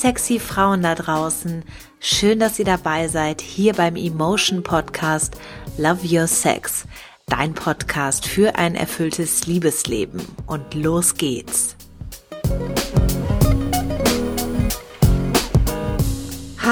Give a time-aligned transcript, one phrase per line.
[0.00, 1.62] Sexy Frauen da draußen.
[1.98, 5.36] Schön, dass ihr dabei seid hier beim Emotion Podcast
[5.76, 6.86] Love Your Sex.
[7.26, 10.22] Dein Podcast für ein erfülltes Liebesleben.
[10.46, 11.76] Und los geht's.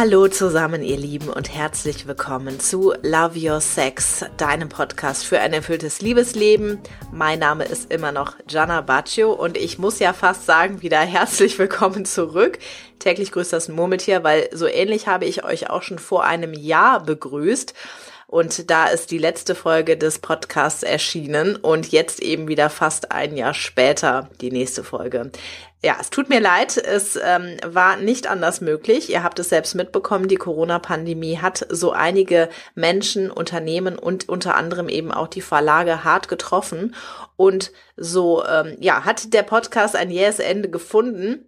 [0.00, 5.52] Hallo zusammen, ihr Lieben, und herzlich willkommen zu Love Your Sex, deinem Podcast für ein
[5.52, 6.78] erfülltes Liebesleben.
[7.10, 11.58] Mein Name ist immer noch Gianna Baccio und ich muss ja fast sagen, wieder herzlich
[11.58, 12.60] willkommen zurück.
[13.00, 17.02] Täglich grüßt das Murmeltier, weil so ähnlich habe ich euch auch schon vor einem Jahr
[17.02, 17.74] begrüßt.
[18.28, 23.34] Und da ist die letzte Folge des Podcasts erschienen und jetzt eben wieder fast ein
[23.36, 25.32] Jahr später die nächste Folge.
[25.80, 29.10] Ja, es tut mir leid, es ähm, war nicht anders möglich.
[29.10, 34.88] Ihr habt es selbst mitbekommen, die Corona-Pandemie hat so einige Menschen, Unternehmen und unter anderem
[34.88, 36.96] eben auch die Verlage hart getroffen.
[37.36, 41.44] Und so, ähm, ja, hat der Podcast ein jähes Ende gefunden.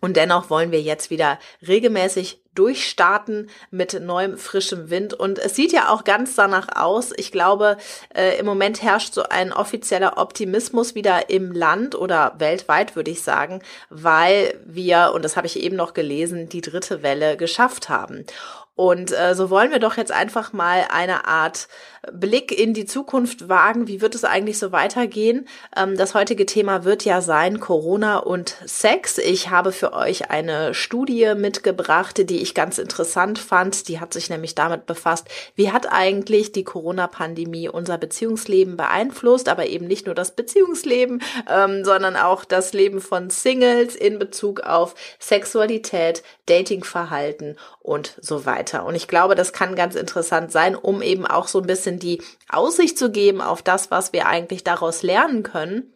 [0.00, 5.14] Und dennoch wollen wir jetzt wieder regelmäßig durchstarten mit neuem frischem Wind.
[5.14, 7.12] Und es sieht ja auch ganz danach aus.
[7.16, 7.76] Ich glaube,
[8.14, 13.22] äh, im Moment herrscht so ein offizieller Optimismus wieder im Land oder weltweit, würde ich
[13.22, 18.24] sagen, weil wir, und das habe ich eben noch gelesen, die dritte Welle geschafft haben.
[18.78, 21.66] Und äh, so wollen wir doch jetzt einfach mal eine Art
[22.12, 23.88] Blick in die Zukunft wagen.
[23.88, 25.48] Wie wird es eigentlich so weitergehen?
[25.76, 29.18] Ähm, das heutige Thema wird ja sein Corona und Sex.
[29.18, 33.88] Ich habe für euch eine Studie mitgebracht, die ich ganz interessant fand.
[33.88, 35.26] Die hat sich nämlich damit befasst,
[35.56, 41.20] wie hat eigentlich die Corona-Pandemie unser Beziehungsleben beeinflusst, aber eben nicht nur das Beziehungsleben,
[41.50, 48.67] ähm, sondern auch das Leben von Singles in Bezug auf Sexualität, Datingverhalten und so weiter.
[48.74, 52.22] Und ich glaube, das kann ganz interessant sein, um eben auch so ein bisschen die
[52.48, 55.92] Aussicht zu geben auf das, was wir eigentlich daraus lernen können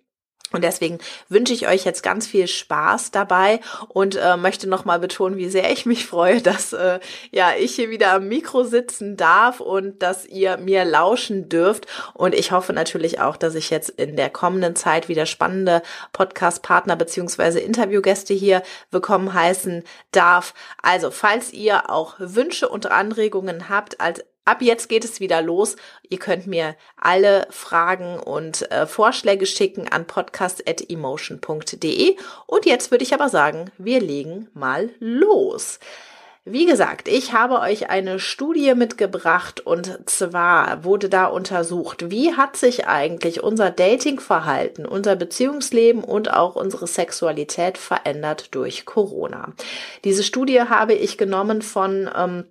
[0.52, 0.98] und deswegen
[1.28, 5.70] wünsche ich euch jetzt ganz viel Spaß dabei und äh, möchte nochmal betonen, wie sehr
[5.70, 10.26] ich mich freue, dass äh, ja ich hier wieder am Mikro sitzen darf und dass
[10.26, 11.86] ihr mir lauschen dürft.
[12.14, 15.82] Und ich hoffe natürlich auch, dass ich jetzt in der kommenden Zeit wieder spannende
[16.12, 20.54] Podcast-Partner beziehungsweise Interviewgäste hier willkommen heißen darf.
[20.82, 25.76] Also, falls ihr auch Wünsche und Anregungen habt, als Ab jetzt geht es wieder los.
[26.08, 32.16] Ihr könnt mir alle Fragen und äh, Vorschläge schicken an podcast.emotion.de.
[32.46, 35.78] Und jetzt würde ich aber sagen, wir legen mal los.
[36.44, 42.56] Wie gesagt, ich habe euch eine Studie mitgebracht und zwar wurde da untersucht, wie hat
[42.56, 49.52] sich eigentlich unser Datingverhalten, unser Beziehungsleben und auch unsere Sexualität verändert durch Corona.
[50.02, 52.46] Diese Studie habe ich genommen von ähm,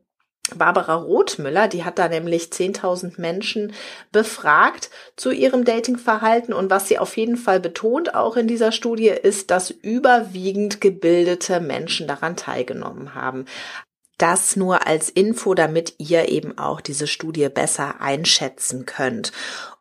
[0.55, 3.73] Barbara Rothmüller, die hat da nämlich 10.000 Menschen
[4.11, 9.07] befragt zu ihrem Datingverhalten und was sie auf jeden Fall betont auch in dieser Studie
[9.09, 13.45] ist, dass überwiegend gebildete Menschen daran teilgenommen haben.
[14.17, 19.31] Das nur als Info, damit ihr eben auch diese Studie besser einschätzen könnt.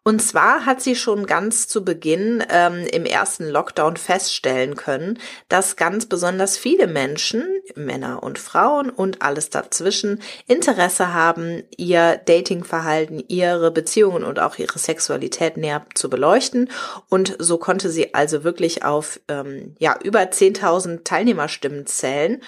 [0.02, 5.18] Und zwar hat sie schon ganz zu Beginn ähm, im ersten Lockdown feststellen können,
[5.50, 13.22] dass ganz besonders viele Menschen, Männer und Frauen und alles dazwischen, Interesse haben, ihr Datingverhalten,
[13.28, 16.70] ihre Beziehungen und auch ihre Sexualität näher zu beleuchten.
[17.10, 22.40] Und so konnte sie also wirklich auf ähm, ja über 10.000 Teilnehmerstimmen zählen.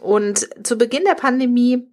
[0.00, 1.90] Und zu Beginn der Pandemie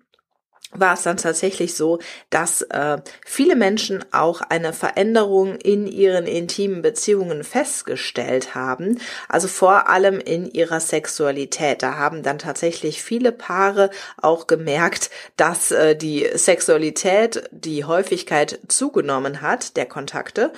[0.79, 1.99] war es dann tatsächlich so,
[2.29, 8.99] dass äh, viele Menschen auch eine Veränderung in ihren intimen Beziehungen festgestellt haben,
[9.29, 11.83] also vor allem in ihrer Sexualität.
[11.83, 13.89] Da haben dann tatsächlich viele Paare
[14.21, 20.51] auch gemerkt, dass äh, die Sexualität, die Häufigkeit zugenommen hat, der Kontakte.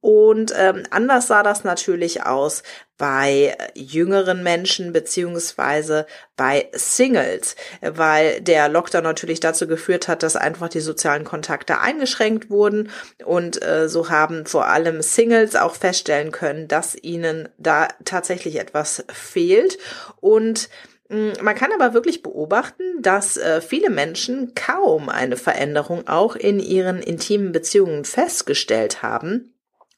[0.00, 2.62] Und ähm, anders sah das natürlich aus
[3.02, 10.68] bei jüngeren Menschen beziehungsweise bei Singles, weil der Lockdown natürlich dazu geführt hat, dass einfach
[10.68, 12.90] die sozialen Kontakte eingeschränkt wurden.
[13.24, 19.04] Und äh, so haben vor allem Singles auch feststellen können, dass ihnen da tatsächlich etwas
[19.12, 19.78] fehlt.
[20.20, 20.68] Und
[21.08, 26.60] mm, man kann aber wirklich beobachten, dass äh, viele Menschen kaum eine Veränderung auch in
[26.60, 29.51] ihren intimen Beziehungen festgestellt haben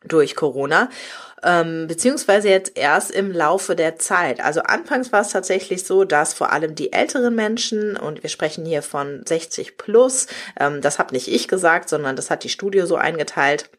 [0.05, 0.89] durch Corona,
[1.43, 4.41] ähm, beziehungsweise jetzt erst im Laufe der Zeit.
[4.41, 8.65] Also anfangs war es tatsächlich so, dass vor allem die älteren Menschen, und wir sprechen
[8.65, 10.27] hier von 60 plus,
[10.59, 13.71] ähm, das habe nicht ich gesagt, sondern das hat die Studie so eingeteilt,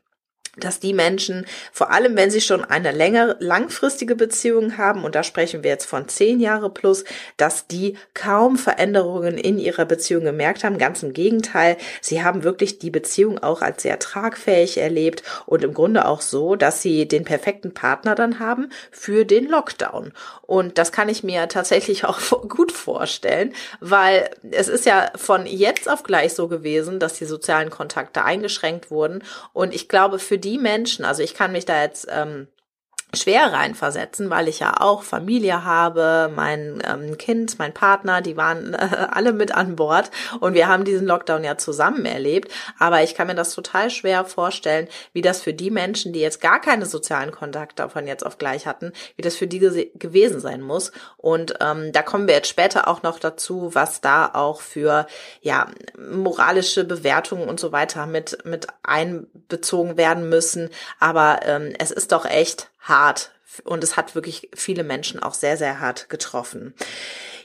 [0.58, 5.24] dass die Menschen, vor allem wenn sie schon eine längere, langfristige Beziehung haben, und da
[5.24, 7.04] sprechen wir jetzt von zehn Jahre plus,
[7.38, 10.78] dass die kaum Veränderungen in ihrer Beziehung gemerkt haben.
[10.78, 15.74] Ganz im Gegenteil, sie haben wirklich die Beziehung auch als sehr tragfähig erlebt und im
[15.74, 20.14] Grunde auch so, dass sie den perfekten Partner dann haben für den Lockdown.
[20.42, 25.90] Und das kann ich mir tatsächlich auch gut vorstellen, weil es ist ja von jetzt
[25.90, 29.24] auf gleich so gewesen, dass die sozialen Kontakte eingeschränkt wurden.
[29.54, 32.48] Und ich glaube, für die Menschen, also ich kann mich da jetzt ähm,
[33.14, 38.74] schwer reinversetzen, weil ich ja auch Familie habe, mein ähm, Kind, mein Partner, die waren
[38.74, 42.52] äh, alle mit an Bord und wir haben diesen Lockdown ja zusammen erlebt.
[42.80, 46.42] Aber ich kann mir das total schwer vorstellen, wie das für die Menschen, die jetzt
[46.42, 49.60] gar keine sozialen Kontakte von jetzt auf gleich hatten, wie das für die
[49.96, 50.92] gewesen sein muss.
[51.18, 55.08] Und ähm, da kommen wir jetzt später auch noch dazu, was da auch für
[55.42, 55.68] ja
[55.98, 60.70] moralische Bewertungen und so weiter mit mit einbezogen werden müssen.
[61.00, 63.32] Aber ähm, es ist doch echt hart
[63.64, 66.74] und es hat wirklich viele Menschen auch sehr, sehr hart getroffen.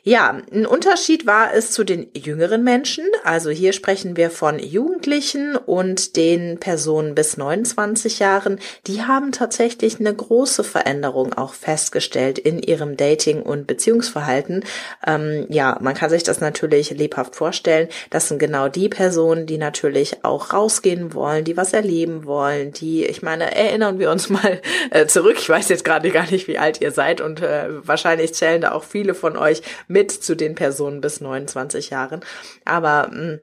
[0.02, 3.04] Ja, ein Unterschied war es zu den jüngeren Menschen.
[3.22, 8.58] Also hier sprechen wir von Jugendlichen und den Personen bis 29 Jahren.
[8.86, 14.64] Die haben tatsächlich eine große Veränderung auch festgestellt in ihrem Dating- und Beziehungsverhalten.
[15.06, 17.88] Ähm, ja, man kann sich das natürlich lebhaft vorstellen.
[18.08, 23.04] Das sind genau die Personen, die natürlich auch rausgehen wollen, die was erleben wollen, die,
[23.04, 25.36] ich meine, erinnern wir uns mal äh, zurück.
[25.38, 28.72] Ich weiß jetzt gerade gar nicht, wie alt ihr seid und äh, wahrscheinlich zählen da
[28.72, 32.20] auch viele von euch mit zu den Personen bis 29 Jahren.
[32.64, 33.40] Aber mh, mm,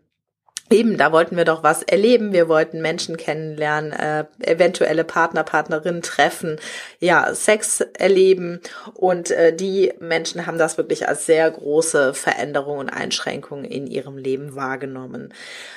[0.70, 2.34] Eben, da wollten wir doch was erleben.
[2.34, 6.60] Wir wollten Menschen kennenlernen, äh, eventuelle Partner, Partnerinnen treffen,
[7.00, 8.60] ja, Sex erleben.
[8.94, 14.18] Und äh, die Menschen haben das wirklich als sehr große Veränderung und Einschränkung in ihrem
[14.18, 15.34] Leben wahrgenommen.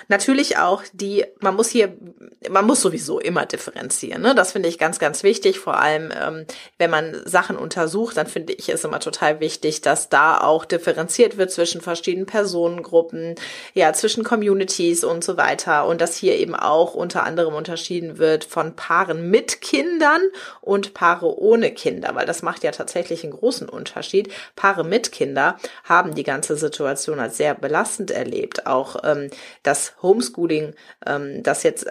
[0.08, 1.96] Natürlich auch die, man muss hier,
[2.50, 4.22] man muss sowieso immer differenzieren.
[4.22, 4.34] Ne?
[4.34, 5.60] Das finde ich ganz, ganz wichtig.
[5.60, 6.46] Vor allem, ähm,
[6.78, 11.36] wenn man Sachen untersucht, dann finde ich es immer total wichtig, dass da auch differenziert
[11.36, 13.36] wird zwischen verschiedenen Personengruppen,
[13.74, 15.86] ja, zwischen Communities Communities und so weiter.
[15.86, 20.20] Und dass hier eben auch unter anderem unterschieden wird von Paaren mit Kindern
[20.60, 24.32] und Paare ohne Kinder, weil das macht ja tatsächlich einen großen Unterschied.
[24.56, 28.66] Paare mit Kinder haben die ganze Situation als sehr belastend erlebt.
[28.66, 29.30] Auch ähm,
[29.62, 30.74] das Homeschooling,
[31.06, 31.86] ähm, das jetzt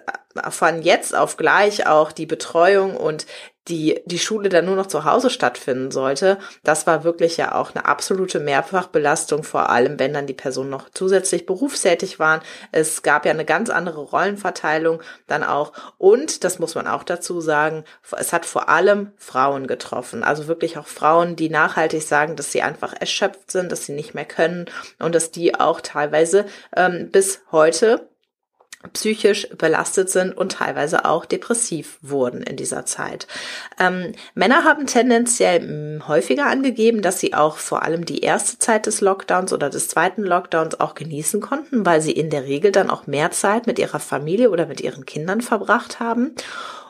[0.50, 3.26] von jetzt auf gleich auch die Betreuung und
[3.70, 7.74] die, die Schule dann nur noch zu Hause stattfinden sollte, das war wirklich ja auch
[7.74, 12.42] eine absolute Mehrfachbelastung, vor allem wenn dann die Personen noch zusätzlich berufstätig waren.
[12.72, 15.74] Es gab ja eine ganz andere Rollenverteilung dann auch.
[15.98, 17.84] Und, das muss man auch dazu sagen,
[18.18, 20.24] es hat vor allem Frauen getroffen.
[20.24, 24.16] Also wirklich auch Frauen, die nachhaltig sagen, dass sie einfach erschöpft sind, dass sie nicht
[24.16, 24.66] mehr können
[24.98, 26.46] und dass die auch teilweise
[26.76, 28.10] ähm, bis heute
[28.94, 33.28] psychisch belastet sind und teilweise auch depressiv wurden in dieser Zeit.
[33.78, 38.86] Ähm, Männer haben tendenziell hm, häufiger angegeben, dass sie auch vor allem die erste Zeit
[38.86, 42.90] des Lockdowns oder des zweiten Lockdowns auch genießen konnten, weil sie in der Regel dann
[42.90, 46.34] auch mehr Zeit mit ihrer Familie oder mit ihren Kindern verbracht haben.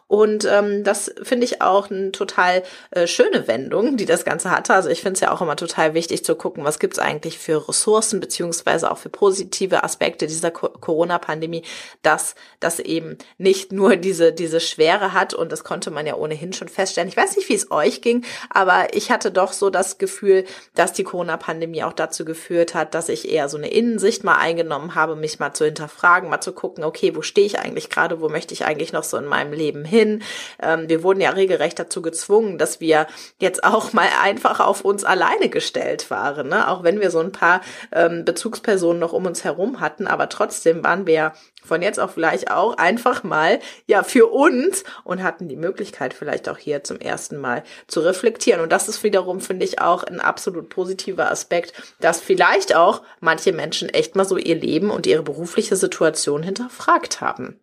[0.10, 4.74] Und ähm, das finde ich auch eine total äh, schöne Wendung, die das Ganze hatte.
[4.74, 7.70] Also ich finde es ja auch immer total wichtig zu gucken, was gibt's eigentlich für
[7.70, 11.62] Ressourcen beziehungsweise auch für positive Aspekte dieser Corona-Pandemie,
[12.02, 16.54] dass das eben nicht nur diese diese Schwere hat und das konnte man ja ohnehin
[16.54, 17.08] schon feststellen.
[17.08, 20.92] Ich weiß nicht, wie es euch ging, aber ich hatte doch so das Gefühl, dass
[20.92, 25.16] die Corona-Pandemie auch dazu geführt hat, dass ich eher so eine Innensicht mal eingenommen habe,
[25.16, 28.56] mich mal zu hinterfragen, mal zu gucken, okay, wo stehe ich eigentlich gerade, wo möchte
[28.56, 29.99] ich eigentlich noch so in meinem Leben hin?
[30.00, 30.22] Hin.
[30.62, 33.08] Ähm, wir wurden ja regelrecht dazu gezwungen, dass wir
[33.40, 36.70] jetzt auch mal einfach auf uns alleine gestellt waren, ne?
[36.70, 40.84] auch wenn wir so ein paar ähm, Bezugspersonen noch um uns herum hatten, aber trotzdem
[40.84, 45.58] waren wir von jetzt auf gleich auch einfach mal ja für uns und hatten die
[45.58, 49.82] Möglichkeit vielleicht auch hier zum ersten Mal zu reflektieren und das ist wiederum finde ich
[49.82, 54.90] auch ein absolut positiver Aspekt, dass vielleicht auch manche Menschen echt mal so ihr Leben
[54.90, 57.60] und ihre berufliche Situation hinterfragt haben.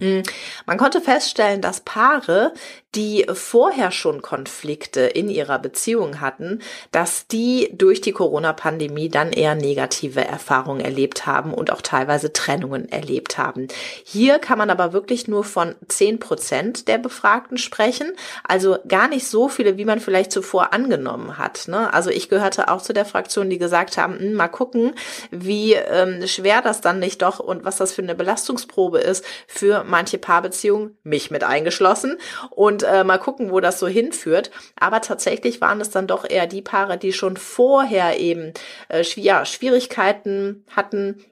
[0.00, 0.22] Mm,
[0.66, 2.54] man konnte feststellen, dass Paare,
[2.94, 6.60] die vorher schon Konflikte in ihrer Beziehung hatten,
[6.92, 12.88] dass die durch die Corona-Pandemie dann eher negative Erfahrungen erlebt haben und auch teilweise Trennungen
[12.90, 13.68] erlebt haben.
[14.04, 18.12] Hier kann man aber wirklich nur von zehn Prozent der Befragten sprechen,
[18.44, 21.68] also gar nicht so viele, wie man vielleicht zuvor angenommen hat.
[21.68, 21.92] Ne?
[21.92, 24.94] Also ich gehörte auch zu der Fraktion, die gesagt haben, hm, mal gucken,
[25.30, 29.84] wie ähm, schwer das dann nicht doch und was das für eine Belastungsprobe ist für
[29.84, 32.18] manche Paarbeziehungen, mich mit eingeschlossen,
[32.50, 34.50] und äh, mal gucken, wo das so hinführt.
[34.78, 38.52] Aber tatsächlich waren es dann doch eher die Paare, die schon vorher eben
[38.88, 41.24] äh, ja, Schwierigkeiten hatten,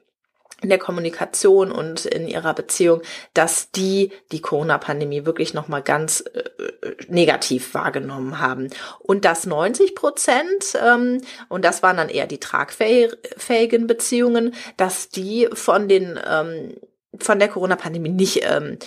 [0.63, 3.01] in der Kommunikation und in ihrer Beziehung,
[3.33, 8.69] dass die die Corona-Pandemie wirklich noch mal ganz äh, äh negativ wahrgenommen haben
[8.99, 15.49] und dass 90 Prozent ähm, und das waren dann eher die tragfähigen Beziehungen, dass die
[15.53, 16.75] von den ähm,
[17.19, 18.77] von der Corona-Pandemie nicht ähm,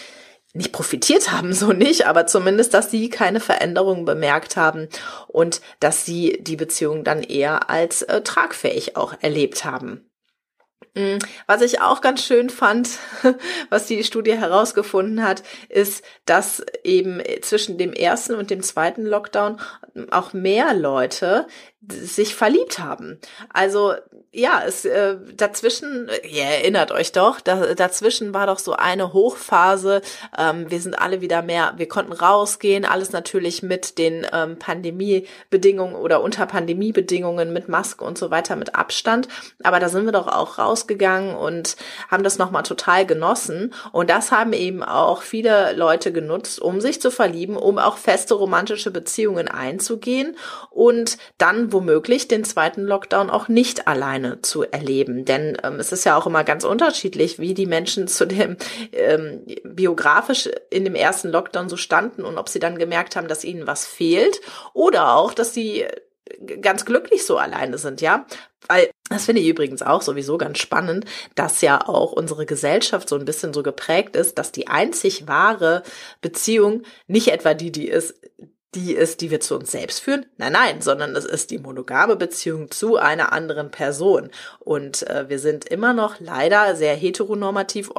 [0.57, 4.89] nicht profitiert haben, so nicht, aber zumindest, dass sie keine Veränderungen bemerkt haben
[5.29, 10.11] und dass sie die Beziehung dann eher als äh, tragfähig auch erlebt haben.
[10.97, 12.89] Mm, was ich auch ganz schön fand,
[13.69, 19.61] was die Studie herausgefunden hat, ist, dass eben zwischen dem ersten und dem zweiten Lockdown
[20.11, 21.47] auch mehr Leute
[21.89, 23.21] sich verliebt haben.
[23.53, 23.95] Also
[24.33, 30.03] ja, es äh, dazwischen, ihr erinnert euch doch, da, dazwischen war doch so eine Hochphase.
[30.37, 35.97] Ähm, wir sind alle wieder mehr, wir konnten rausgehen, alles natürlich mit den ähm, Pandemiebedingungen
[35.97, 39.29] oder unter Pandemiebedingungen mit Maske und so weiter mit Abstand.
[39.63, 41.77] Aber da sind wir doch auch rausgegangen und
[42.11, 43.75] haben das nochmal total genossen.
[43.93, 48.35] Und das haben eben auch viele Leute genutzt, um sich zu verlieben, um auch feste
[48.35, 50.37] romantische Beziehungen einzugehen
[50.71, 55.25] und dann womöglich den zweiten Lockdown auch nicht alleine zu erleben.
[55.25, 58.57] Denn ähm, es ist ja auch immer ganz unterschiedlich, wie die Menschen zu dem
[58.93, 63.45] ähm, biografisch in dem ersten Lockdown so standen und ob sie dann gemerkt haben, dass
[63.45, 64.41] ihnen was fehlt
[64.73, 65.87] oder auch, dass sie
[66.61, 68.27] ganz glücklich so alleine sind, ja.
[68.69, 71.05] Weil das finde ich übrigens auch sowieso ganz spannend,
[71.35, 75.83] dass ja auch unsere Gesellschaft so ein bisschen so geprägt ist, dass die einzig wahre
[76.21, 78.21] Beziehung nicht etwa die, die ist,
[78.75, 80.27] die ist, die wir zu uns selbst führen.
[80.37, 84.31] Nein, nein, sondern es ist die monogame Beziehung zu einer anderen Person.
[84.59, 87.91] Und äh, wir sind immer noch leider sehr heteronormativ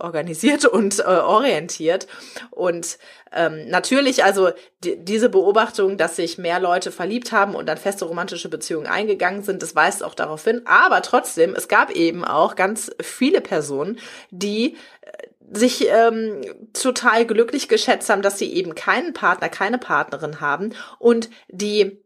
[0.00, 2.06] organisiert und äh, orientiert.
[2.50, 2.98] Und
[3.32, 4.50] ähm, natürlich, also
[4.82, 9.42] die, diese Beobachtung, dass sich mehr Leute verliebt haben und dann feste romantische Beziehungen eingegangen
[9.42, 10.62] sind, das weist auch darauf hin.
[10.64, 13.98] Aber trotzdem, es gab eben auch ganz viele Personen,
[14.30, 16.42] die äh, sich ähm,
[16.72, 22.00] total glücklich geschätzt haben, dass sie eben keinen Partner, keine Partnerin haben und die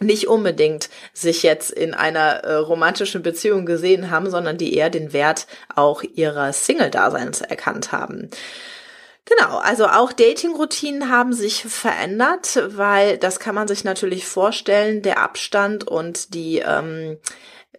[0.00, 5.12] nicht unbedingt sich jetzt in einer äh, romantischen Beziehung gesehen haben, sondern die eher den
[5.12, 8.30] Wert auch ihrer Single-Daseins erkannt haben.
[9.24, 15.18] Genau, also auch Dating-Routinen haben sich verändert, weil das kann man sich natürlich vorstellen, der
[15.18, 17.18] Abstand und die ähm,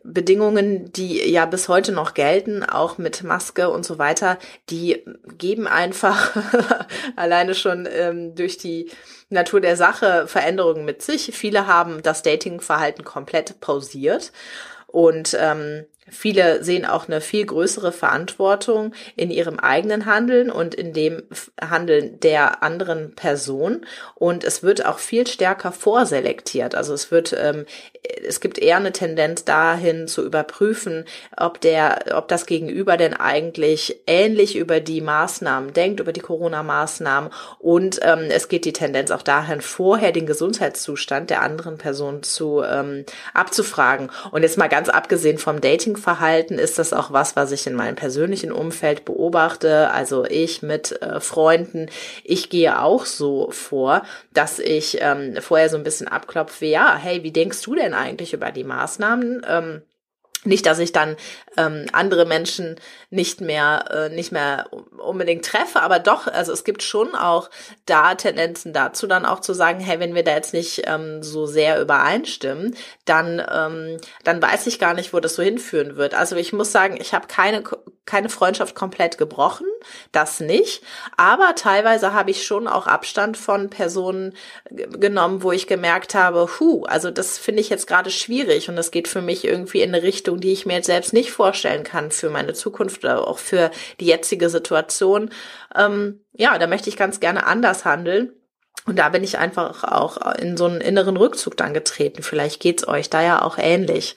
[0.03, 4.38] Bedingungen, die ja bis heute noch gelten, auch mit Maske und so weiter,
[4.69, 5.03] die
[5.38, 6.36] geben einfach
[7.15, 8.89] alleine schon ähm, durch die
[9.29, 11.31] Natur der Sache Veränderungen mit sich.
[11.36, 14.31] Viele haben das Datingverhalten komplett pausiert
[14.88, 20.94] und ähm, Viele sehen auch eine viel größere Verantwortung in ihrem eigenen Handeln und in
[20.94, 21.24] dem
[21.62, 23.86] Handeln der anderen Person.
[24.16, 26.75] Und es wird auch viel stärker vorselektiert.
[26.75, 27.66] Also es wird, ähm,
[28.28, 31.06] es gibt eher eine Tendenz dahin zu überprüfen,
[31.38, 37.32] ob der, ob das Gegenüber denn eigentlich ähnlich über die Maßnahmen denkt, über die Corona-Maßnahmen.
[37.60, 42.63] Und ähm, es geht die Tendenz auch dahin, vorher den Gesundheitszustand der anderen Person zu
[42.63, 44.12] ähm, abzufragen.
[44.32, 47.75] Und jetzt mal ganz abgesehen vom Dating Verhalten ist das auch was, was ich in
[47.75, 49.91] meinem persönlichen Umfeld beobachte.
[49.91, 51.88] Also ich mit äh, Freunden,
[52.24, 54.03] ich gehe auch so vor,
[54.34, 58.34] dass ich ähm, vorher so ein bisschen abklopfe, ja, hey, wie denkst du denn eigentlich
[58.34, 59.46] über die Maßnahmen?
[59.48, 59.82] Ähm,
[60.46, 61.17] nicht, dass ich dann
[61.58, 62.79] ähm, andere Menschen
[63.10, 64.67] nicht mehr äh, nicht mehr
[64.98, 67.50] unbedingt treffe, aber doch, also es gibt schon auch
[67.86, 71.46] da Tendenzen dazu, dann auch zu sagen, hey, wenn wir da jetzt nicht ähm, so
[71.46, 76.13] sehr übereinstimmen, dann ähm, dann weiß ich gar nicht, wo das so hinführen wird.
[76.13, 77.63] Also ich muss sagen, ich habe keine
[78.05, 79.67] keine Freundschaft komplett gebrochen,
[80.12, 80.81] das nicht,
[81.15, 84.36] aber teilweise habe ich schon auch Abstand von Personen
[84.72, 88.89] genommen, wo ich gemerkt habe, hu, also das finde ich jetzt gerade schwierig und das
[88.89, 92.12] geht für mich irgendwie in eine Richtung, die ich mir jetzt selbst nicht vorstellen kann
[92.12, 95.31] für meine Zukunft oder auch für die jetzige Situation.
[95.75, 98.31] Ähm, ja, da möchte ich ganz gerne anders handeln.
[98.86, 102.21] Und da bin ich einfach auch in so einen inneren Rückzug dann getreten.
[102.21, 104.15] Vielleicht geht's euch da ja auch ähnlich.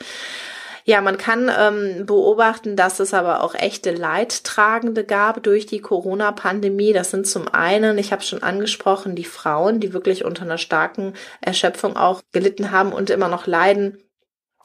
[0.84, 6.92] Ja, man kann ähm, beobachten, dass es aber auch echte Leidtragende gab durch die Corona-Pandemie.
[6.92, 11.14] Das sind zum einen, ich habe schon angesprochen, die Frauen, die wirklich unter einer starken
[11.40, 13.98] Erschöpfung auch gelitten haben und immer noch leiden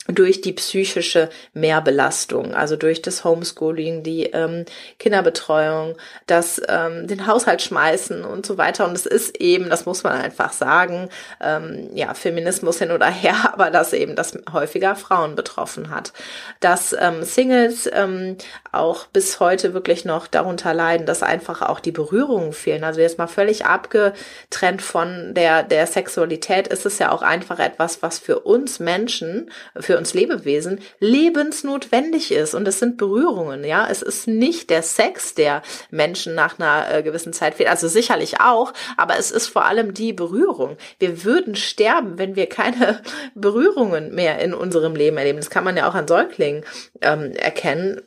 [0.07, 4.65] durch die psychische Mehrbelastung, also durch das Homeschooling, die ähm,
[4.99, 5.95] Kinderbetreuung,
[6.27, 8.87] das ähm, den Haushalt schmeißen und so weiter.
[8.87, 11.09] Und es ist eben, das muss man einfach sagen,
[11.41, 16.13] ähm, ja, Feminismus hin oder her, aber dass eben das häufiger Frauen betroffen hat.
[16.59, 18.37] Dass ähm, Singles ähm,
[18.71, 22.83] auch bis heute wirklich noch darunter leiden, dass einfach auch die Berührungen fehlen.
[22.83, 28.01] Also jetzt mal völlig abgetrennt von der, der Sexualität ist es ja auch einfach etwas,
[28.01, 32.53] was für uns Menschen, für für uns Lebewesen lebensnotwendig ist.
[32.53, 33.87] Und es sind Berührungen, ja.
[33.89, 37.69] Es ist nicht der Sex, der Menschen nach einer äh, gewissen Zeit fehlt.
[37.69, 40.77] Also sicherlich auch, aber es ist vor allem die Berührung.
[40.99, 43.01] Wir würden sterben, wenn wir keine
[43.35, 45.39] Berührungen mehr in unserem Leben erleben.
[45.39, 46.63] Das kann man ja auch an Säuglingen
[47.01, 48.01] ähm, erkennen.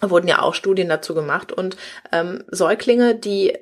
[0.00, 1.76] Wurden ja auch Studien dazu gemacht und
[2.10, 3.56] ähm, Säuglinge, die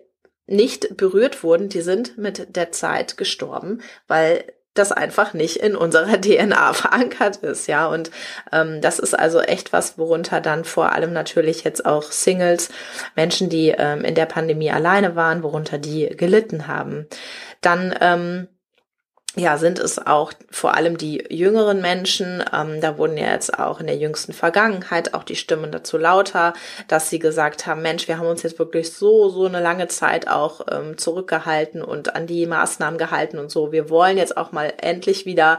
[0.46, 6.16] nicht berührt wurden, die sind mit der Zeit gestorben, weil das einfach nicht in unserer
[6.20, 7.86] DNA verankert ist, ja.
[7.86, 8.10] Und
[8.52, 12.70] ähm, das ist also echt was, worunter dann vor allem natürlich jetzt auch Singles,
[13.16, 17.06] Menschen, die ähm, in der Pandemie alleine waren, worunter die gelitten haben.
[17.60, 18.48] Dann ähm,
[19.36, 22.42] ja, sind es auch vor allem die jüngeren Menschen.
[22.52, 26.52] Ähm, da wurden ja jetzt auch in der jüngsten Vergangenheit auch die Stimmen dazu lauter,
[26.88, 30.26] dass sie gesagt haben, Mensch, wir haben uns jetzt wirklich so, so eine lange Zeit
[30.26, 33.70] auch ähm, zurückgehalten und an die Maßnahmen gehalten und so.
[33.70, 35.58] Wir wollen jetzt auch mal endlich wieder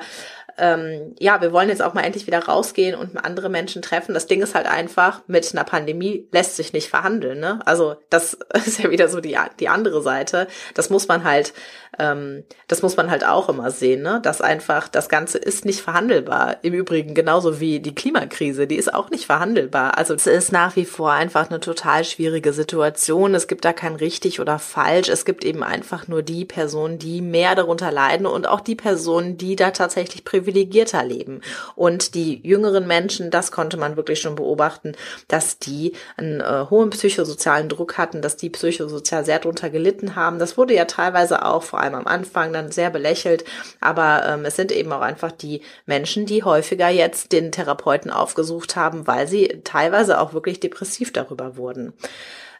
[0.58, 4.14] ähm, ja, wir wollen jetzt auch mal endlich wieder rausgehen und andere Menschen treffen.
[4.14, 7.40] Das Ding ist halt einfach, mit einer Pandemie lässt sich nicht verhandeln.
[7.40, 7.60] Ne?
[7.66, 8.34] Also das
[8.66, 10.48] ist ja wieder so die, die andere Seite.
[10.74, 11.54] Das muss man halt,
[12.02, 14.20] ähm, das muss man halt auch immer sehen, ne?
[14.22, 16.58] dass einfach das Ganze ist nicht verhandelbar.
[16.62, 19.98] Im Übrigen genauso wie die Klimakrise, die ist auch nicht verhandelbar.
[19.98, 23.36] Also es ist nach wie vor einfach eine total schwierige Situation.
[23.36, 25.10] Es gibt da kein richtig oder falsch.
[25.10, 29.38] Es gibt eben einfach nur die Personen, die mehr darunter leiden und auch die Personen,
[29.38, 31.42] die da tatsächlich privilegiert privilegierter leben.
[31.76, 34.94] Und die jüngeren Menschen, das konnte man wirklich schon beobachten,
[35.28, 40.40] dass die einen äh, hohen psychosozialen Druck hatten, dass die psychosozial sehr drunter gelitten haben.
[40.40, 43.46] Das wurde ja teilweise auch vor allem am Anfang dann sehr belächelt,
[43.80, 48.76] aber ähm, es sind eben auch einfach die Menschen, die häufiger jetzt den Therapeuten aufgesucht
[48.76, 51.94] haben, weil sie teilweise auch wirklich depressiv darüber wurden.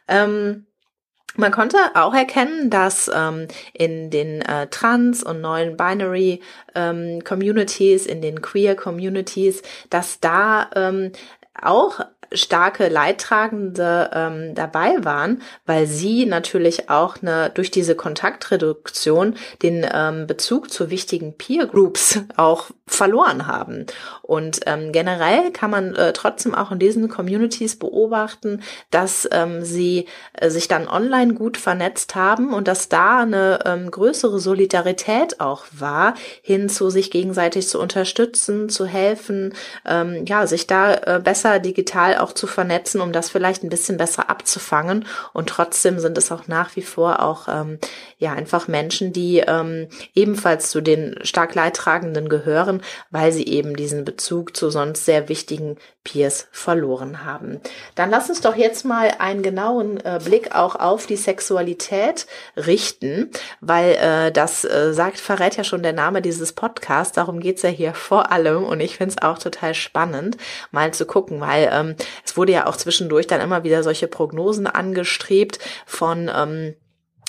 [0.08, 0.66] Ähm,
[1.36, 8.20] man konnte auch erkennen, dass ähm, in den äh, Trans- und neuen Binary-Communities, ähm, in
[8.20, 11.12] den Queer-Communities, dass da ähm,
[11.60, 12.00] auch
[12.34, 20.26] starke Leidtragende ähm, dabei waren, weil sie natürlich auch eine, durch diese Kontaktreduktion den ähm,
[20.26, 23.86] Bezug zu wichtigen Peer Groups auch verloren haben.
[24.22, 30.06] Und ähm, generell kann man äh, trotzdem auch in diesen Communities beobachten, dass ähm, sie
[30.34, 35.64] äh, sich dann online gut vernetzt haben und dass da eine ähm, größere Solidarität auch
[35.72, 39.54] war, hin zu sich gegenseitig zu unterstützen, zu helfen,
[39.86, 43.96] ähm, ja, sich da äh, besser digital auch zu vernetzen, um das vielleicht ein bisschen
[43.96, 45.06] besser abzufangen.
[45.32, 47.78] Und trotzdem sind es auch nach wie vor auch ähm,
[48.18, 54.04] ja einfach Menschen, die ähm, ebenfalls zu den stark Leidtragenden gehören, weil sie eben diesen
[54.04, 57.60] Bezug zu sonst sehr wichtigen Peers verloren haben.
[57.94, 63.30] Dann lass uns doch jetzt mal einen genauen äh, Blick auch auf die Sexualität richten,
[63.60, 67.14] weil äh, das äh, sagt, verrät ja schon der Name dieses Podcasts.
[67.14, 70.36] Darum geht's ja hier vor allem und ich finde es auch total spannend,
[70.72, 74.66] mal zu gucken, weil ähm, es wurde ja auch zwischendurch dann immer wieder solche Prognosen
[74.66, 76.74] angestrebt von ähm,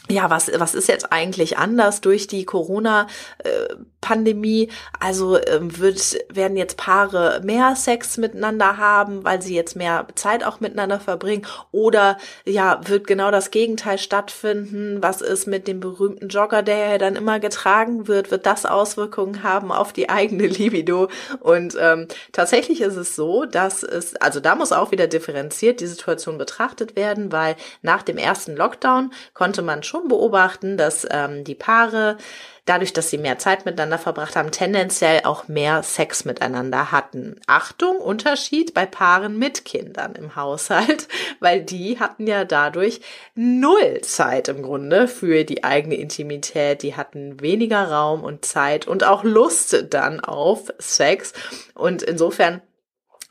[0.09, 4.67] ja, was, was ist jetzt eigentlich anders durch die Corona-Pandemie?
[4.99, 10.43] Also ähm, wird, werden jetzt Paare mehr Sex miteinander haben, weil sie jetzt mehr Zeit
[10.43, 11.47] auch miteinander verbringen?
[11.71, 15.01] Oder ja, wird genau das Gegenteil stattfinden?
[15.01, 18.29] Was ist mit dem berühmten Jogger, der ja dann immer getragen wird?
[18.29, 21.07] Wird das Auswirkungen haben auf die eigene Libido?
[21.39, 25.87] Und ähm, tatsächlich ist es so, dass es, also da muss auch wieder differenziert die
[25.87, 31.43] Situation betrachtet werden, weil nach dem ersten Lockdown konnte man schon schon beobachten, dass ähm,
[31.43, 32.17] die Paare
[32.65, 37.39] dadurch, dass sie mehr Zeit miteinander verbracht haben, tendenziell auch mehr Sex miteinander hatten.
[37.45, 41.08] Achtung, Unterschied bei Paaren mit Kindern im Haushalt,
[41.39, 43.01] weil die hatten ja dadurch
[43.36, 46.82] null Zeit im Grunde für die eigene Intimität.
[46.82, 51.34] Die hatten weniger Raum und Zeit und auch Lust dann auf Sex.
[51.75, 52.63] Und insofern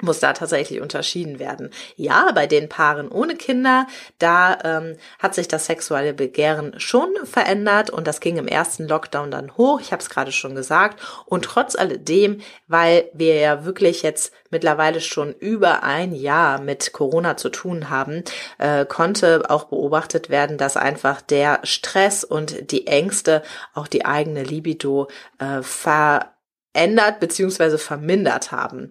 [0.03, 1.71] muss da tatsächlich unterschieden werden.
[1.97, 3.87] Ja, bei den Paaren ohne Kinder,
[4.19, 9.31] da ähm, hat sich das sexuelle Begehren schon verändert und das ging im ersten Lockdown
[9.31, 9.81] dann hoch.
[9.81, 11.01] Ich habe es gerade schon gesagt.
[11.27, 17.37] Und trotz alledem, weil wir ja wirklich jetzt mittlerweile schon über ein Jahr mit Corona
[17.37, 18.25] zu tun haben,
[18.59, 23.43] äh, konnte auch beobachtet werden, dass einfach der Stress und die Ängste
[23.75, 28.91] auch die eigene Libido äh, verändert beziehungsweise vermindert haben.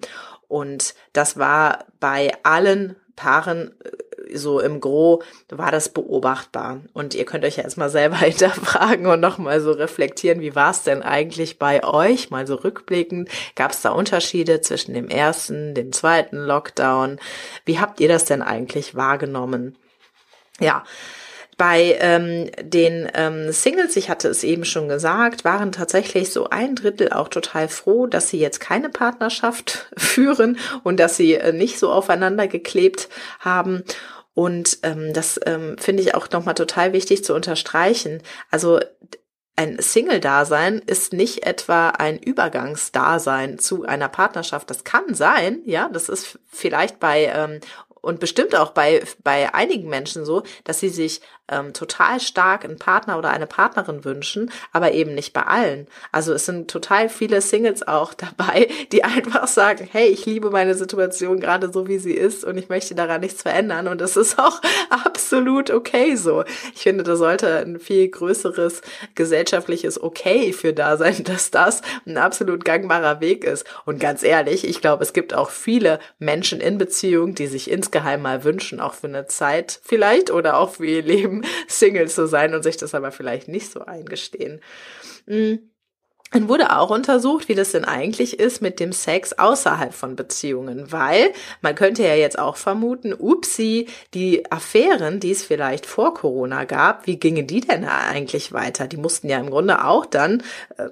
[0.51, 6.81] Und das war bei allen Paaren äh, so im Gro war das beobachtbar.
[6.91, 10.83] Und ihr könnt euch ja erstmal selber hinterfragen und nochmal so reflektieren, wie war es
[10.83, 12.31] denn eigentlich bei euch?
[12.31, 13.29] Mal so rückblickend.
[13.55, 17.17] Gab es da Unterschiede zwischen dem ersten, dem zweiten Lockdown?
[17.63, 19.77] Wie habt ihr das denn eigentlich wahrgenommen?
[20.59, 20.83] Ja,
[21.57, 26.75] Bei ähm, den ähm, Singles, ich hatte es eben schon gesagt, waren tatsächlich so ein
[26.75, 31.77] Drittel auch total froh, dass sie jetzt keine Partnerschaft führen und dass sie äh, nicht
[31.77, 33.09] so aufeinander geklebt
[33.39, 33.83] haben.
[34.33, 38.23] Und ähm, das ähm, finde ich auch nochmal total wichtig zu unterstreichen.
[38.49, 38.79] Also
[39.57, 44.69] ein Single-Dasein ist nicht etwa ein Übergangsdasein zu einer Partnerschaft.
[44.69, 47.59] Das kann sein, ja, das ist vielleicht bei ähm,
[48.01, 52.79] und bestimmt auch bei, bei einigen Menschen so, dass sie sich ähm, total stark einen
[52.79, 55.87] Partner oder eine Partnerin wünschen, aber eben nicht bei allen.
[56.11, 60.75] Also es sind total viele Singles auch dabei, die einfach sagen, hey, ich liebe meine
[60.75, 64.39] Situation gerade so, wie sie ist und ich möchte daran nichts verändern und das ist
[64.39, 66.43] auch absolut okay so.
[66.73, 68.81] Ich finde, da sollte ein viel größeres
[69.15, 73.65] gesellschaftliches Okay für da sein, dass das ein absolut gangbarer Weg ist.
[73.85, 78.21] Und ganz ehrlich, ich glaube, es gibt auch viele Menschen in Beziehung, die sich insgeheim
[78.21, 82.53] mal wünschen, auch für eine Zeit vielleicht oder auch für ihr Leben, Single zu sein
[82.53, 84.61] und sich das aber vielleicht nicht so eingestehen.
[85.25, 85.71] Mhm.
[86.31, 90.89] Dann wurde auch untersucht, wie das denn eigentlich ist mit dem Sex außerhalb von Beziehungen,
[90.91, 96.63] weil man könnte ja jetzt auch vermuten, upsi, die Affären, die es vielleicht vor Corona
[96.63, 98.87] gab, wie gingen die denn eigentlich weiter?
[98.87, 100.41] Die mussten ja im Grunde auch dann
[100.77, 100.87] äh,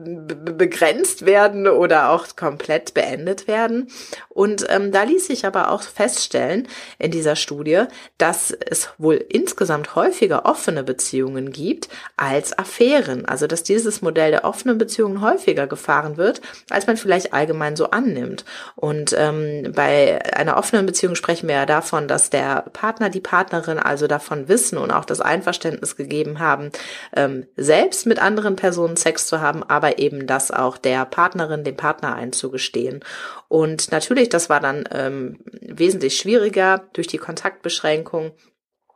[0.00, 3.88] begrenzt werden oder auch komplett beendet werden.
[4.28, 7.84] Und ähm, da ließ sich aber auch feststellen in dieser Studie,
[8.18, 13.26] dass es wohl insgesamt häufiger offene Beziehungen gibt als Affären.
[13.26, 17.90] Also dass dieses Modell der offenen Beziehungen häufiger gefahren wird, als man vielleicht allgemein so
[17.90, 18.44] annimmt.
[18.76, 23.78] Und ähm, bei einer offenen Beziehung sprechen wir ja davon, dass der Partner, die Partnerin
[23.78, 26.70] also davon wissen und auch das Einverständnis gegeben haben,
[27.14, 31.64] ähm, selbst mit anderen Personen Sex zu haben, aber aber eben das auch der Partnerin,
[31.64, 33.00] dem Partner einzugestehen.
[33.48, 38.32] Und natürlich, das war dann ähm, wesentlich schwieriger durch die Kontaktbeschränkung.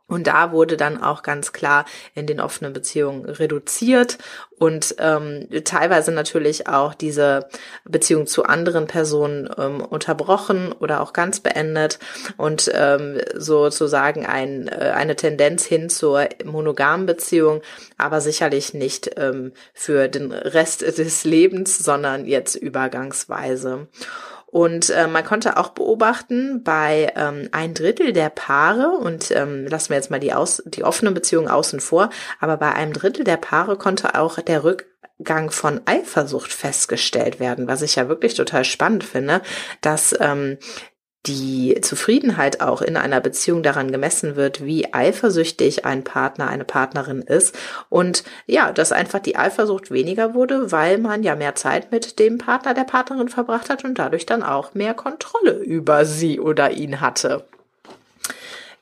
[0.07, 4.19] Und da wurde dann auch ganz klar in den offenen Beziehungen reduziert
[4.57, 7.49] und ähm, teilweise natürlich auch diese
[7.85, 11.99] Beziehung zu anderen Personen ähm, unterbrochen oder auch ganz beendet
[12.37, 17.61] und ähm, sozusagen ein, äh, eine Tendenz hin zur monogamen Beziehung,
[17.97, 23.87] aber sicherlich nicht ähm, für den Rest des Lebens, sondern jetzt übergangsweise.
[24.55, 29.89] Und äh, man konnte auch beobachten, bei ähm, ein Drittel der Paare, und ähm, lassen
[29.89, 33.35] wir jetzt mal die, aus, die offene Beziehung außen vor, aber bei einem Drittel der
[33.35, 39.03] Paare konnte auch der Rückgang von Eifersucht festgestellt werden, was ich ja wirklich total spannend
[39.03, 39.41] finde,
[39.81, 40.57] dass ähm,
[41.27, 47.21] die Zufriedenheit auch in einer Beziehung daran gemessen wird, wie eifersüchtig ein Partner, eine Partnerin
[47.21, 47.55] ist.
[47.89, 52.37] Und ja, dass einfach die Eifersucht weniger wurde, weil man ja mehr Zeit mit dem
[52.37, 57.01] Partner, der Partnerin verbracht hat und dadurch dann auch mehr Kontrolle über sie oder ihn
[57.01, 57.45] hatte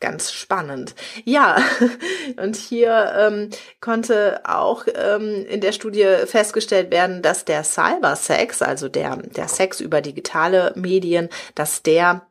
[0.03, 0.95] ganz spannend.
[1.23, 1.57] Ja,
[2.35, 8.89] und hier ähm, konnte auch ähm, in der Studie festgestellt werden, dass der Cybersex, also
[8.89, 12.27] der, der Sex über digitale Medien, dass der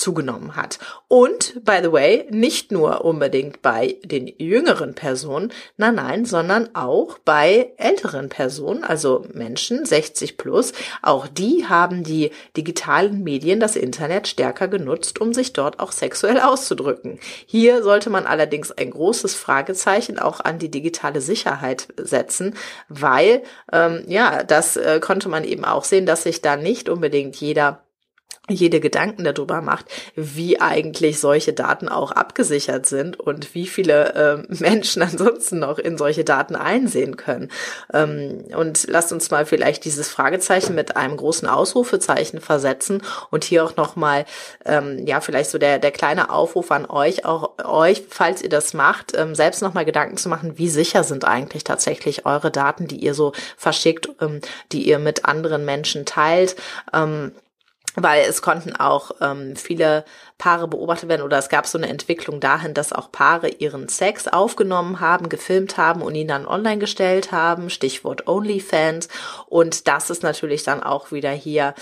[0.00, 0.78] zugenommen hat.
[1.08, 7.18] Und, by the way, nicht nur unbedingt bei den jüngeren Personen, nein, nein, sondern auch
[7.18, 10.72] bei älteren Personen, also Menschen 60 plus.
[11.02, 16.40] Auch die haben die digitalen Medien, das Internet stärker genutzt, um sich dort auch sexuell
[16.40, 17.20] auszudrücken.
[17.46, 22.54] Hier sollte man allerdings ein großes Fragezeichen auch an die digitale Sicherheit setzen,
[22.88, 27.36] weil, ähm, ja, das äh, konnte man eben auch sehen, dass sich da nicht unbedingt
[27.36, 27.84] jeder
[28.50, 34.54] jede Gedanken darüber macht, wie eigentlich solche Daten auch abgesichert sind und wie viele äh,
[34.60, 37.50] Menschen ansonsten noch in solche Daten einsehen können.
[37.92, 43.64] Ähm, und lasst uns mal vielleicht dieses Fragezeichen mit einem großen Ausrufezeichen versetzen und hier
[43.64, 44.24] auch nochmal,
[44.64, 48.74] ähm, ja, vielleicht so der, der kleine Aufruf an euch, auch euch, falls ihr das
[48.74, 52.96] macht, ähm, selbst nochmal Gedanken zu machen, wie sicher sind eigentlich tatsächlich eure Daten, die
[52.96, 54.40] ihr so verschickt, ähm,
[54.72, 56.56] die ihr mit anderen Menschen teilt.
[56.92, 57.32] Ähm,
[57.96, 60.04] weil es konnten auch ähm, viele
[60.40, 64.26] Paare beobachtet werden oder es gab so eine Entwicklung dahin, dass auch Paare ihren Sex
[64.26, 69.08] aufgenommen haben, gefilmt haben und ihn dann online gestellt haben, Stichwort OnlyFans.
[69.46, 71.74] Und das ist natürlich dann auch wieder hier,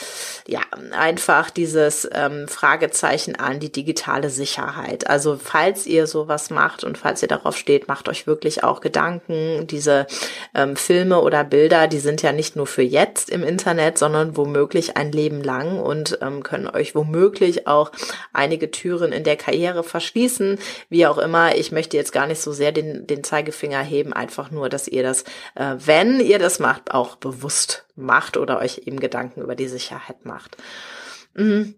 [0.48, 5.08] ja, einfach dieses ähm, Fragezeichen an die digitale Sicherheit.
[5.08, 9.68] Also falls ihr sowas macht und falls ihr darauf steht, macht euch wirklich auch Gedanken.
[9.68, 10.08] Diese
[10.52, 14.96] ähm, Filme oder Bilder, die sind ja nicht nur für jetzt im Internet, sondern womöglich
[14.96, 17.92] ein Leben lang und ähm, können euch womöglich auch
[18.32, 20.58] ein einige Türen in der Karriere verschließen,
[20.88, 21.54] wie auch immer.
[21.54, 25.02] Ich möchte jetzt gar nicht so sehr den, den Zeigefinger heben, einfach nur, dass ihr
[25.02, 29.68] das, äh, wenn ihr das macht, auch bewusst macht oder euch eben Gedanken über die
[29.68, 30.56] Sicherheit macht.
[31.34, 31.74] Mhm.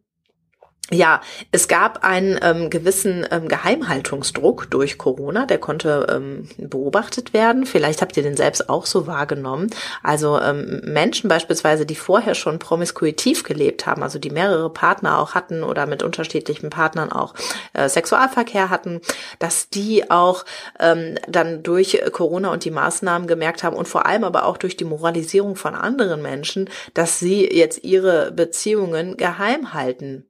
[0.90, 1.20] Ja,
[1.52, 7.64] es gab einen ähm, gewissen ähm, Geheimhaltungsdruck durch Corona, der konnte ähm, beobachtet werden.
[7.64, 9.70] Vielleicht habt ihr den selbst auch so wahrgenommen.
[10.02, 15.34] Also ähm, Menschen beispielsweise, die vorher schon promiskuitiv gelebt haben, also die mehrere Partner auch
[15.34, 17.34] hatten oder mit unterschiedlichen Partnern auch
[17.72, 19.00] äh, Sexualverkehr hatten,
[19.38, 20.44] dass die auch
[20.80, 24.76] ähm, dann durch Corona und die Maßnahmen gemerkt haben und vor allem aber auch durch
[24.76, 30.26] die Moralisierung von anderen Menschen, dass sie jetzt ihre Beziehungen geheim halten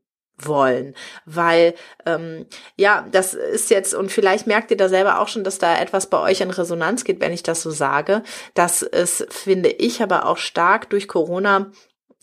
[0.46, 0.94] wollen,
[1.26, 1.74] weil
[2.06, 5.78] ähm, ja, das ist jetzt und vielleicht merkt ihr da selber auch schon, dass da
[5.78, 8.22] etwas bei euch in Resonanz geht, wenn ich das so sage.
[8.54, 11.70] Das ist, finde ich, aber auch stark durch Corona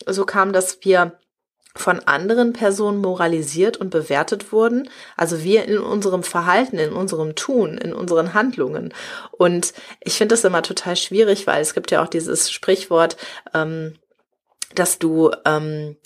[0.06, 1.18] so kam, dass wir
[1.78, 7.78] von anderen Personen moralisiert und bewertet wurden, also wir in unserem Verhalten, in unserem Tun,
[7.78, 8.92] in unseren Handlungen.
[9.30, 13.16] Und ich finde das immer total schwierig, weil es gibt ja auch dieses Sprichwort,
[13.54, 13.94] ähm,
[14.74, 15.96] dass du ähm,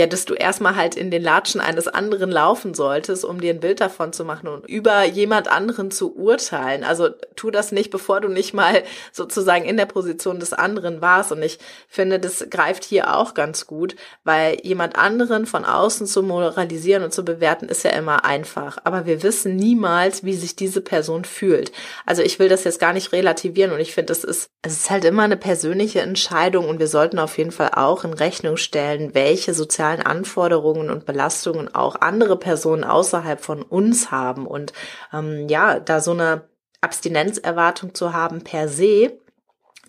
[0.00, 3.60] ja, dass du erstmal halt in den Latschen eines anderen laufen solltest, um dir ein
[3.60, 6.84] Bild davon zu machen und über jemand anderen zu urteilen.
[6.84, 8.82] Also tu das nicht, bevor du nicht mal
[9.12, 11.32] sozusagen in der Position des anderen warst.
[11.32, 16.22] Und ich finde, das greift hier auch ganz gut, weil jemand anderen von außen zu
[16.22, 18.78] moralisieren und zu bewerten ist ja immer einfach.
[18.84, 21.72] Aber wir wissen niemals, wie sich diese Person fühlt.
[22.06, 24.90] Also ich will das jetzt gar nicht relativieren und ich finde, es ist, es ist
[24.90, 29.12] halt immer eine persönliche Entscheidung und wir sollten auf jeden Fall auch in Rechnung stellen,
[29.12, 34.46] welche sozialen sozialen Anforderungen und Belastungen auch andere Personen außerhalb von uns haben.
[34.46, 34.72] Und
[35.12, 36.42] ähm, ja, da so eine
[36.80, 39.18] Abstinenzerwartung zu haben per se,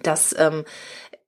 [0.01, 0.65] das ähm,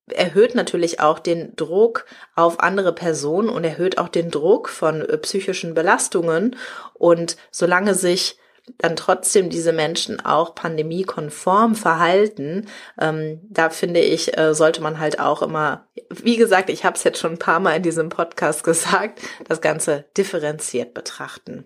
[0.08, 2.06] erhöht natürlich auch den Druck
[2.36, 6.56] auf andere Personen und erhöht auch den Druck von äh, psychischen Belastungen.
[6.94, 8.38] Und solange sich
[8.78, 12.68] dann trotzdem diese Menschen auch pandemiekonform verhalten,
[13.00, 17.04] ähm, da finde ich, äh, sollte man halt auch immer, wie gesagt, ich habe es
[17.04, 21.66] jetzt schon ein paar Mal in diesem Podcast gesagt, das Ganze differenziert betrachten.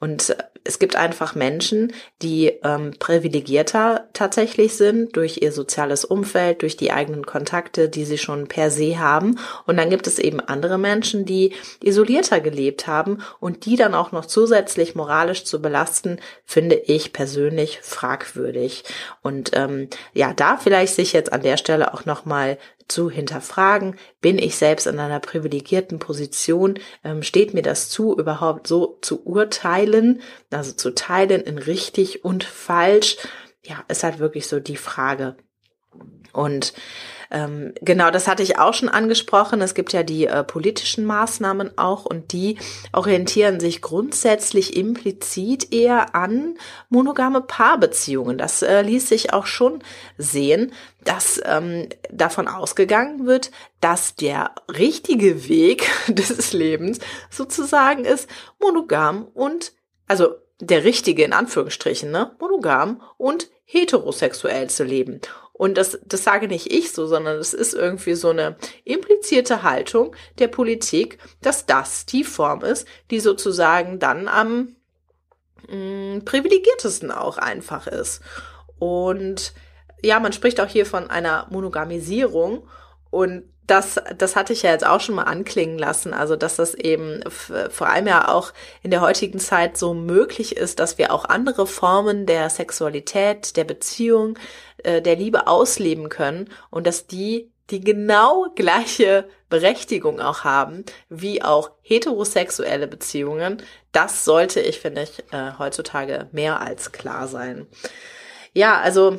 [0.00, 6.76] Und es gibt einfach Menschen, die ähm, privilegierter tatsächlich sind durch ihr soziales Umfeld, durch
[6.76, 9.38] die eigenen Kontakte, die sie schon per se haben.
[9.66, 11.52] Und dann gibt es eben andere Menschen, die
[11.82, 17.80] isolierter gelebt haben und die dann auch noch zusätzlich moralisch zu belasten, finde ich persönlich
[17.82, 18.84] fragwürdig.
[19.20, 24.38] Und ähm, ja, da vielleicht sich jetzt an der Stelle auch nochmal zu hinterfragen, bin
[24.38, 30.20] ich selbst in einer privilegierten Position, ähm, steht mir das zu, überhaupt so zu urteilen,
[30.50, 33.16] also zu teilen in richtig und falsch,
[33.64, 35.36] ja, ist halt wirklich so die Frage.
[36.32, 36.74] Und
[37.34, 39.60] ähm, genau, das hatte ich auch schon angesprochen.
[39.60, 42.58] Es gibt ja die äh, politischen Maßnahmen auch und die
[42.92, 46.56] orientieren sich grundsätzlich implizit eher an
[46.90, 48.38] monogame Paarbeziehungen.
[48.38, 49.82] Das äh, ließ sich auch schon
[50.16, 59.26] sehen, dass ähm, davon ausgegangen wird, dass der richtige Weg des Lebens sozusagen ist, monogam
[59.34, 59.72] und
[60.06, 65.20] also der richtige in Anführungsstrichen, ne, monogam und heterosexuell zu leben.
[65.56, 70.14] Und das, das sage nicht ich so, sondern es ist irgendwie so eine implizierte Haltung
[70.40, 74.74] der Politik, dass das die Form ist, die sozusagen dann am
[75.68, 78.20] mh, mm, privilegiertesten auch einfach ist.
[78.80, 79.54] Und
[80.02, 82.68] ja, man spricht auch hier von einer Monogamisierung
[83.10, 86.74] und das, das hatte ich ja jetzt auch schon mal anklingen lassen, also dass das
[86.74, 87.22] eben
[87.70, 91.66] vor allem ja auch in der heutigen Zeit so möglich ist, dass wir auch andere
[91.66, 94.38] Formen der Sexualität, der Beziehung,
[94.78, 101.42] äh, der Liebe ausleben können und dass die die genau gleiche Berechtigung auch haben wie
[101.42, 103.62] auch heterosexuelle Beziehungen.
[103.90, 107.66] Das sollte ich, finde ich, äh, heutzutage mehr als klar sein.
[108.52, 109.18] Ja, also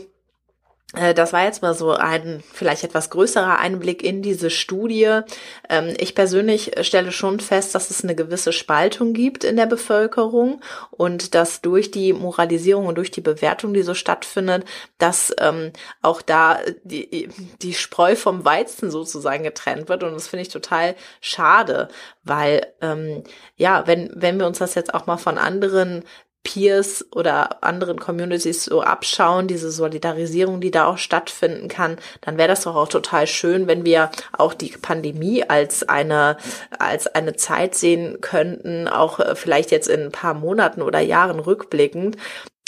[0.96, 5.22] das war jetzt mal so ein vielleicht etwas größerer Einblick in diese Studie.
[5.70, 10.62] Ähm, ich persönlich stelle schon fest, dass es eine gewisse Spaltung gibt in der Bevölkerung
[10.92, 14.66] und dass durch die Moralisierung und durch die Bewertung, die so stattfindet,
[14.98, 17.30] dass ähm, auch da die,
[17.62, 20.04] die Spreu vom Weizen sozusagen getrennt wird.
[20.04, 21.90] Und das finde ich total schade,
[22.24, 23.24] weil ähm,
[23.58, 26.04] ja, wenn, wenn wir uns das jetzt auch mal von anderen
[26.46, 32.48] Peers oder anderen Communities so abschauen, diese Solidarisierung, die da auch stattfinden kann, dann wäre
[32.48, 36.38] das doch auch total schön, wenn wir auch die Pandemie als eine,
[36.78, 41.40] als eine Zeit sehen könnten, auch äh, vielleicht jetzt in ein paar Monaten oder Jahren
[41.40, 42.16] rückblickend,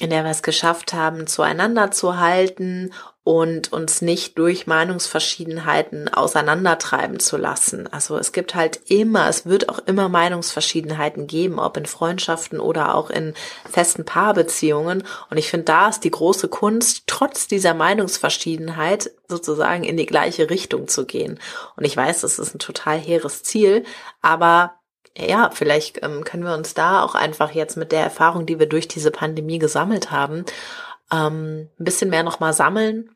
[0.01, 2.91] in der wir es geschafft haben, zueinander zu halten
[3.27, 7.85] und uns nicht durch Meinungsverschiedenheiten auseinandertreiben zu lassen.
[7.91, 12.95] Also es gibt halt immer, es wird auch immer Meinungsverschiedenheiten geben, ob in Freundschaften oder
[12.95, 13.33] auch in
[13.69, 15.03] festen Paarbeziehungen.
[15.29, 20.49] Und ich finde, da ist die große Kunst, trotz dieser Meinungsverschiedenheit sozusagen in die gleiche
[20.49, 21.37] Richtung zu gehen.
[21.75, 23.83] Und ich weiß, das ist ein total hehres Ziel,
[24.21, 24.75] aber
[25.17, 28.69] ja, vielleicht ähm, können wir uns da auch einfach jetzt mit der Erfahrung, die wir
[28.69, 30.45] durch diese Pandemie gesammelt haben,
[31.11, 33.09] ähm, ein bisschen mehr nochmal sammeln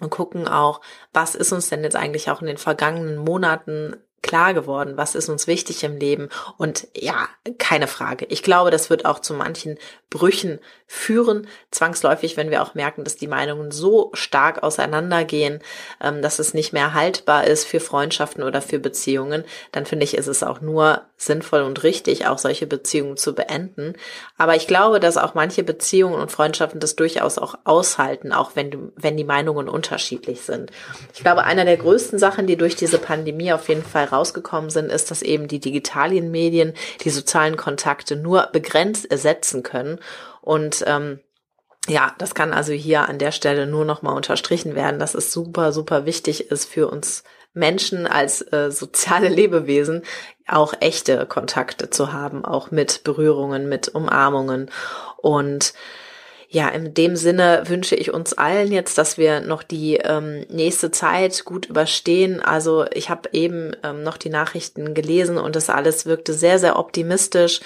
[0.00, 0.80] und gucken auch,
[1.12, 5.28] was ist uns denn jetzt eigentlich auch in den vergangenen Monaten klar geworden, was ist
[5.28, 6.28] uns wichtig im Leben.
[6.56, 7.28] Und ja,
[7.58, 8.26] keine Frage.
[8.28, 9.78] Ich glaube, das wird auch zu manchen
[10.10, 15.60] Brüchen führen, zwangsläufig, wenn wir auch merken, dass die Meinungen so stark auseinandergehen,
[16.02, 20.16] ähm, dass es nicht mehr haltbar ist für Freundschaften oder für Beziehungen, dann finde ich,
[20.16, 23.94] ist es auch nur sinnvoll und richtig, auch solche Beziehungen zu beenden.
[24.38, 28.92] Aber ich glaube, dass auch manche Beziehungen und Freundschaften das durchaus auch aushalten, auch wenn,
[28.96, 30.70] wenn die Meinungen unterschiedlich sind.
[31.12, 34.90] Ich glaube, einer der größten Sachen, die durch diese Pandemie auf jeden Fall rausgekommen sind,
[34.90, 40.00] ist, dass eben die digitalen Medien die sozialen Kontakte nur begrenzt ersetzen können.
[40.40, 41.20] Und ähm,
[41.88, 45.72] ja, das kann also hier an der Stelle nur nochmal unterstrichen werden, dass es super,
[45.72, 50.02] super wichtig ist für uns Menschen als äh, soziale Lebewesen
[50.46, 54.70] auch echte Kontakte zu haben, auch mit Berührungen, mit Umarmungen.
[55.18, 55.74] Und
[56.50, 60.90] ja, in dem Sinne wünsche ich uns allen jetzt, dass wir noch die ähm, nächste
[60.90, 62.40] Zeit gut überstehen.
[62.40, 66.78] Also ich habe eben ähm, noch die Nachrichten gelesen und das alles wirkte sehr, sehr
[66.78, 67.60] optimistisch.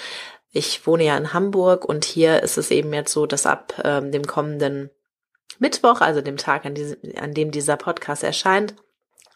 [0.51, 4.11] Ich wohne ja in Hamburg und hier ist es eben jetzt so, dass ab ähm,
[4.11, 4.89] dem kommenden
[5.59, 8.75] Mittwoch, also dem Tag, an, diesem, an dem dieser Podcast erscheint,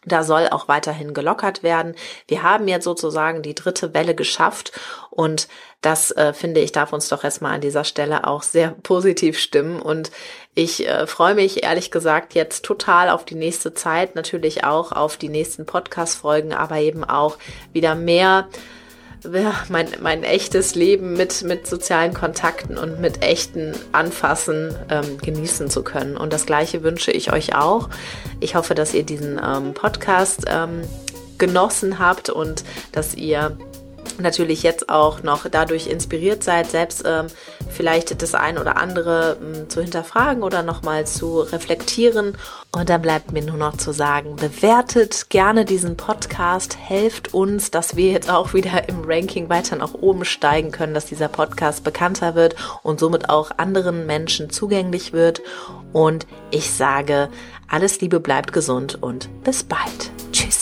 [0.04, 1.94] da soll auch weiterhin gelockert werden.
[2.26, 4.72] Wir haben jetzt sozusagen die dritte Welle geschafft
[5.10, 5.48] und
[5.80, 9.80] das äh, finde ich darf uns doch erstmal an dieser Stelle auch sehr positiv stimmen
[9.80, 10.10] und
[10.54, 15.16] ich äh, freue mich ehrlich gesagt jetzt total auf die nächste Zeit, natürlich auch auf
[15.16, 17.38] die nächsten Podcast Folgen, aber eben auch
[17.72, 18.48] wieder mehr
[19.24, 25.70] ja, mein, mein echtes Leben mit, mit sozialen Kontakten und mit echten Anfassen ähm, genießen
[25.70, 26.16] zu können.
[26.16, 27.88] Und das Gleiche wünsche ich euch auch.
[28.40, 30.82] Ich hoffe, dass ihr diesen ähm, Podcast ähm,
[31.38, 33.56] genossen habt und dass ihr
[34.20, 37.26] natürlich jetzt auch noch dadurch inspiriert seid, selbst ähm,
[37.68, 42.36] vielleicht das ein oder andere ähm, zu hinterfragen oder nochmal zu reflektieren.
[42.72, 47.96] Und dann bleibt mir nur noch zu sagen, bewertet gerne diesen Podcast, helft uns, dass
[47.96, 52.34] wir jetzt auch wieder im Ranking weiter nach oben steigen können, dass dieser Podcast bekannter
[52.34, 55.40] wird und somit auch anderen Menschen zugänglich wird.
[55.92, 57.28] Und ich sage,
[57.68, 60.10] alles Liebe, bleibt gesund und bis bald.
[60.32, 60.57] Tschüss.